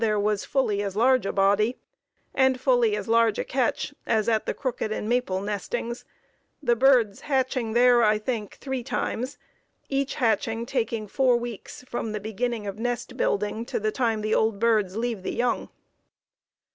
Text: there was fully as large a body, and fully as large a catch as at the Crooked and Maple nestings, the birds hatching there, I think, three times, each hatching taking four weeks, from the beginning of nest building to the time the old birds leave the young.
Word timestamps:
there 0.01 0.19
was 0.19 0.43
fully 0.43 0.81
as 0.81 0.95
large 0.95 1.27
a 1.27 1.31
body, 1.31 1.77
and 2.33 2.59
fully 2.59 2.95
as 2.95 3.07
large 3.07 3.37
a 3.37 3.43
catch 3.43 3.93
as 4.07 4.27
at 4.27 4.47
the 4.47 4.53
Crooked 4.55 4.91
and 4.91 5.07
Maple 5.07 5.41
nestings, 5.41 6.05
the 6.59 6.75
birds 6.75 7.19
hatching 7.21 7.73
there, 7.73 8.03
I 8.03 8.17
think, 8.17 8.55
three 8.55 8.81
times, 8.83 9.37
each 9.89 10.15
hatching 10.15 10.65
taking 10.65 11.07
four 11.07 11.37
weeks, 11.37 11.85
from 11.87 12.13
the 12.13 12.19
beginning 12.19 12.65
of 12.65 12.79
nest 12.79 13.15
building 13.15 13.63
to 13.65 13.79
the 13.79 13.91
time 13.91 14.21
the 14.21 14.33
old 14.33 14.57
birds 14.57 14.97
leave 14.97 15.21
the 15.21 15.35
young. 15.35 15.69